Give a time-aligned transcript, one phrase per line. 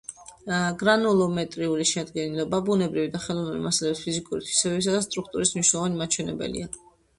[0.77, 6.75] გრანულომეტრიული შედგენილობა ბუნებრივი და ხელოვნური მასალების ფიზიკური თვისებებისა და სტრუქტურის მნიშვნელოვანი მაჩვენებელია.